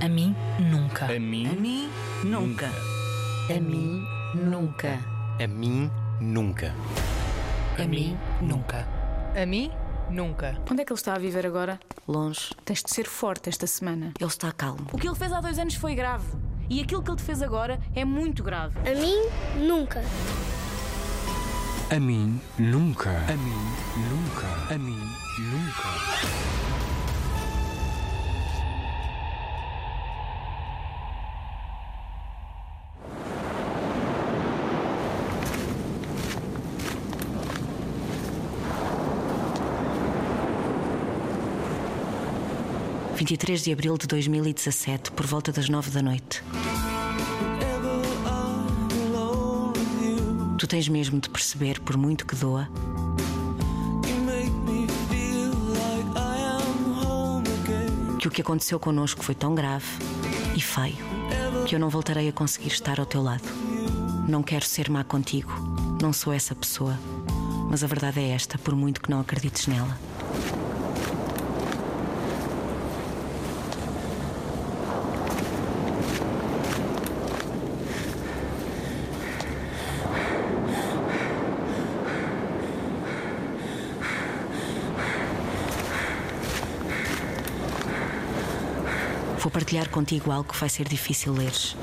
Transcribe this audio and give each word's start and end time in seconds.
A 0.00 0.08
mim, 0.08 0.34
nunca. 0.58 1.06
A 1.06 1.18
mim, 1.18 1.46
A 1.46 1.52
mim, 1.52 1.90
nunca. 2.24 2.70
A 3.50 3.60
mim, 3.60 4.02
nunca. 4.34 4.98
A 5.42 5.46
mim, 5.46 5.90
nunca. 6.20 6.74
A 7.78 7.84
mim, 7.84 8.16
nunca. 8.40 8.88
A 9.36 9.44
mim, 9.46 9.70
nunca. 10.10 10.56
Onde 10.70 10.82
é 10.82 10.84
que 10.84 10.92
ele 10.92 10.98
está 10.98 11.14
a 11.14 11.18
viver 11.18 11.46
agora? 11.46 11.78
Longe. 12.08 12.50
Tens 12.64 12.82
de 12.82 12.90
ser 12.90 13.06
forte 13.06 13.48
esta 13.50 13.66
semana. 13.66 14.12
Ele 14.18 14.28
está 14.28 14.50
calmo. 14.52 14.86
O 14.92 14.98
que 14.98 15.06
ele 15.06 15.16
fez 15.16 15.32
há 15.32 15.40
dois 15.40 15.58
anos 15.58 15.74
foi 15.74 15.94
grave. 15.94 16.26
E 16.68 16.80
aquilo 16.80 17.02
que 17.02 17.10
ele 17.10 17.18
te 17.18 17.24
fez 17.24 17.42
agora 17.42 17.78
é 17.94 18.04
muito 18.04 18.42
grave. 18.42 18.78
A 18.78 18.94
mim, 18.94 19.66
nunca. 19.66 20.02
A 21.90 22.00
mim, 22.00 22.40
nunca. 22.58 23.10
A 23.10 23.36
mim, 23.36 23.74
nunca. 24.08 24.74
A 24.74 24.78
mim, 24.78 24.98
nunca. 25.38 25.88
23 43.20 43.62
de 43.62 43.70
abril 43.70 43.98
de 43.98 44.06
2017, 44.06 45.10
por 45.10 45.26
volta 45.26 45.52
das 45.52 45.68
9 45.68 45.90
da 45.90 46.00
noite. 46.00 46.42
Tu 50.56 50.66
tens 50.66 50.88
mesmo 50.88 51.20
de 51.20 51.28
perceber, 51.28 51.80
por 51.80 51.98
muito 51.98 52.24
que 52.24 52.34
doa, 52.34 52.66
que 58.18 58.26
o 58.26 58.30
que 58.30 58.40
aconteceu 58.40 58.80
connosco 58.80 59.22
foi 59.22 59.34
tão 59.34 59.54
grave 59.54 59.84
e 60.56 60.60
feio 60.62 60.96
que 61.66 61.74
eu 61.74 61.78
não 61.78 61.90
voltarei 61.90 62.26
a 62.26 62.32
conseguir 62.32 62.68
estar 62.68 62.98
ao 62.98 63.04
teu 63.04 63.22
lado. 63.22 63.44
Não 64.26 64.42
quero 64.42 64.64
ser 64.64 64.88
má 64.88 65.04
contigo, 65.04 65.52
não 66.00 66.10
sou 66.10 66.32
essa 66.32 66.54
pessoa, 66.54 66.98
mas 67.68 67.84
a 67.84 67.86
verdade 67.86 68.18
é 68.18 68.30
esta, 68.30 68.56
por 68.56 68.74
muito 68.74 69.02
que 69.02 69.10
não 69.10 69.20
acredites 69.20 69.66
nela. 69.66 70.09
Vou 89.40 89.50
partilhar 89.50 89.88
contigo 89.88 90.30
algo 90.30 90.52
que 90.52 90.58
vai 90.58 90.68
ser 90.68 90.86
difícil 90.86 91.32
leres, 91.32 91.74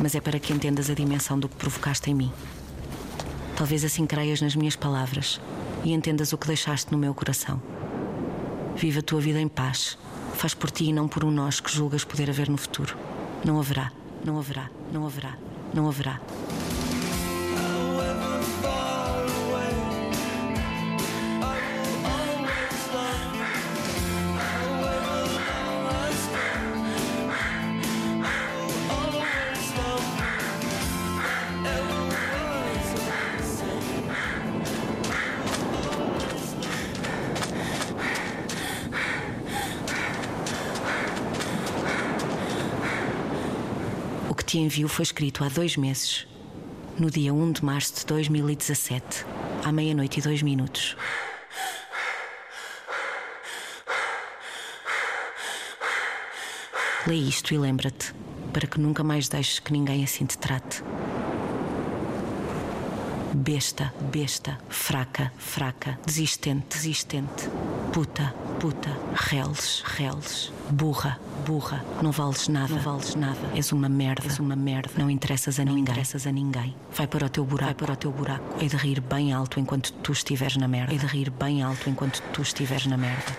mas 0.00 0.14
é 0.14 0.20
para 0.20 0.38
que 0.38 0.52
entendas 0.52 0.88
a 0.88 0.94
dimensão 0.94 1.40
do 1.40 1.48
que 1.48 1.56
provocaste 1.56 2.08
em 2.08 2.14
mim. 2.14 2.32
Talvez 3.56 3.84
assim 3.84 4.06
creias 4.06 4.40
nas 4.40 4.54
minhas 4.54 4.76
palavras 4.76 5.40
e 5.82 5.92
entendas 5.92 6.32
o 6.32 6.38
que 6.38 6.46
deixaste 6.46 6.92
no 6.92 6.98
meu 6.98 7.12
coração. 7.12 7.60
Viva 8.76 9.00
a 9.00 9.02
tua 9.02 9.20
vida 9.20 9.40
em 9.40 9.48
paz. 9.48 9.98
Faz 10.34 10.54
por 10.54 10.70
ti 10.70 10.84
e 10.84 10.92
não 10.92 11.08
por 11.08 11.24
um 11.24 11.32
nós 11.32 11.58
que 11.58 11.74
julgas 11.74 12.04
poder 12.04 12.30
haver 12.30 12.48
no 12.48 12.56
futuro. 12.56 12.96
Não 13.44 13.58
haverá, 13.58 13.90
não 14.24 14.38
haverá, 14.38 14.70
não 14.92 15.04
haverá, 15.04 15.36
não 15.74 15.88
haverá. 15.88 16.20
O 44.30 44.34
que 44.34 44.44
te 44.44 44.58
envio 44.58 44.86
foi 44.86 45.02
escrito 45.02 45.42
há 45.42 45.48
dois 45.48 45.76
meses, 45.76 46.24
no 46.96 47.10
dia 47.10 47.34
1 47.34 47.50
de 47.50 47.64
março 47.64 47.94
de 47.96 48.06
2017, 48.06 49.26
à 49.64 49.72
meia-noite 49.72 50.20
e 50.20 50.22
dois 50.22 50.40
minutos. 50.40 50.96
Lê 57.08 57.16
isto 57.16 57.52
e 57.52 57.58
lembra-te, 57.58 58.14
para 58.52 58.68
que 58.68 58.78
nunca 58.78 59.02
mais 59.02 59.28
deixes 59.28 59.58
que 59.58 59.72
ninguém 59.72 60.04
assim 60.04 60.24
te 60.24 60.38
trate. 60.38 60.84
Besta, 63.34 63.92
besta, 64.12 64.60
fraca, 64.68 65.32
fraca, 65.38 65.98
desistente, 66.06 66.76
desistente, 66.76 67.50
puta, 67.92 68.32
puta, 68.60 68.96
reles, 69.12 69.82
reles, 69.84 70.52
burra, 70.70 71.18
burra, 71.50 71.84
não 72.00 72.12
vales 72.12 72.46
nada, 72.46 72.72
não 72.72 72.80
vales 72.80 73.16
nada, 73.16 73.40
és 73.56 73.72
uma 73.72 73.88
merda, 73.88 74.22
és 74.24 74.38
uma 74.38 74.54
merda, 74.54 74.88
não 74.96 75.10
interessas 75.10 75.58
a 75.58 75.64
ninguém, 75.64 75.82
interessas 75.82 76.24
a 76.24 76.30
ninguém. 76.30 76.76
Vai 76.96 77.08
para 77.08 77.26
o 77.26 77.28
teu 77.28 77.44
buraco, 77.44 77.64
vai 77.64 77.74
para 77.74 77.92
o 77.92 77.96
teu 77.96 78.12
buraco. 78.12 78.44
Hei 78.60 78.68
de 78.68 78.76
rir 78.76 79.00
bem 79.00 79.32
alto 79.32 79.58
enquanto 79.58 79.92
tu 79.94 80.12
estiveres 80.12 80.56
na 80.56 80.68
merda. 80.68 80.92
Hei 80.92 80.98
de 81.00 81.06
rir 81.06 81.28
bem 81.28 81.60
alto 81.60 81.90
enquanto 81.90 82.22
tu 82.32 82.42
estiveres 82.42 82.86
na 82.86 82.96
merda. 82.96 83.32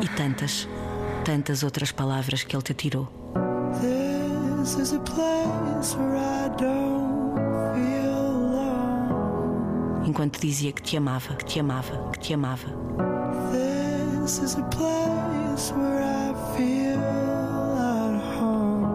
E 0.00 0.08
tantas, 0.16 0.68
tantas 1.24 1.64
outras 1.64 1.90
palavras 1.90 2.44
que 2.44 2.54
ele 2.54 2.62
te 2.62 2.72
tirou. 2.72 3.08
This 4.64 4.76
is 4.78 4.92
a 4.94 4.98
place 5.00 5.94
where 5.94 6.16
I 6.16 6.48
don't 6.56 7.36
feel 7.74 8.16
alone. 8.30 10.06
Enquanto 10.06 10.40
dizia 10.40 10.72
que 10.72 10.80
te 10.82 10.96
amava, 10.96 11.36
que 11.36 11.44
te 11.44 11.60
amava, 11.60 12.10
que 12.12 12.18
te 12.18 12.32
amava. 12.32 12.68
This 13.52 14.38
is 14.38 14.56
a 14.56 14.62
place 14.70 15.70
where 15.70 16.00
I 16.00 16.32
feel 16.56 16.98
at 16.98 18.14
home. 18.40 18.86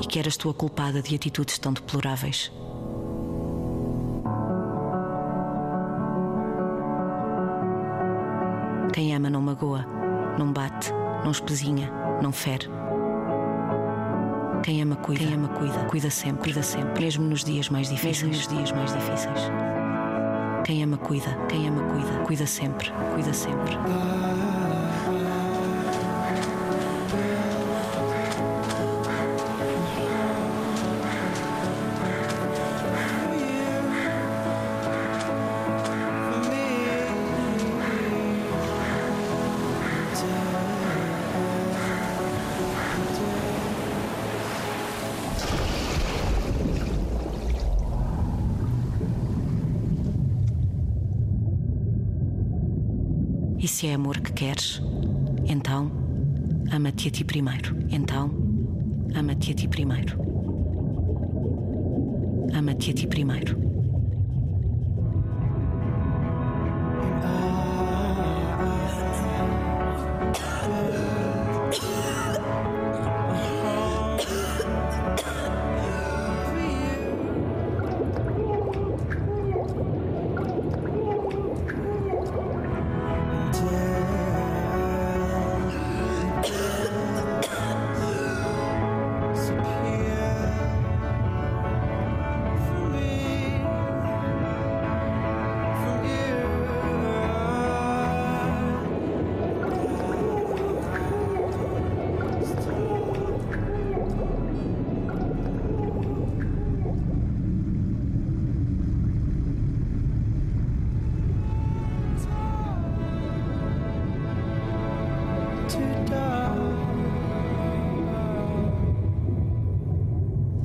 E 0.00 0.06
que 0.06 0.18
eras 0.18 0.38
tu 0.38 0.48
a 0.48 0.54
culpada 0.54 1.02
de 1.02 1.14
atitudes 1.14 1.58
tão 1.58 1.74
deploráveis. 1.74 2.50
Quem 8.94 9.14
ama 9.14 9.28
não 9.28 9.42
magoa, 9.42 9.84
não 10.38 10.50
bate, 10.50 10.94
não 11.22 11.30
espezinha, 11.30 11.92
não 12.22 12.32
fere. 12.32 12.70
Quem 14.68 14.82
ama 14.82 14.96
cuida, 14.96 15.24
quem 15.24 15.32
ama 15.32 15.48
cuida, 15.48 15.78
cuida 15.86 16.10
sempre, 16.10 16.42
cuida 16.42 16.62
sempre, 16.62 17.02
mesmo 17.02 17.24
nos 17.24 17.42
dias 17.42 17.70
mais 17.70 17.88
difíceis, 17.88 18.22
mesmo 18.22 18.36
nos 18.36 18.48
dias 18.48 18.72
mais 18.72 18.92
difíceis. 18.92 19.50
Quem 20.62 20.84
ama 20.84 20.98
cuida, 20.98 21.34
quem 21.48 21.68
ama 21.68 21.84
cuida, 21.84 22.18
cuida 22.26 22.46
sempre, 22.46 22.92
cuida 23.14 23.32
sempre. 23.32 23.78
Se 53.78 53.86
é 53.86 53.94
amor 53.94 54.18
que 54.18 54.32
queres, 54.32 54.82
então 55.46 55.88
ama-te 56.72 57.06
a 57.06 57.10
ti 57.12 57.22
primeiro. 57.22 57.76
Então 57.90 58.28
ama-te 59.14 59.52
a 59.52 59.54
ti 59.54 59.68
primeiro. 59.68 60.18
Ama-te 62.52 62.90
a 62.90 62.94
ti 62.94 63.06
primeiro. 63.06 63.77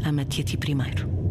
A 0.04 0.12
ti 0.44 0.58
primeiro. 0.58 1.23